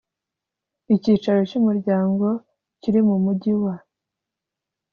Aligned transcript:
icyicaro 0.95 1.39
cy 1.49 1.55
umuryango 1.59 2.25
kiri 2.81 2.99
mu 3.07 3.15
mujyi 3.23 3.53
wa 3.63 3.75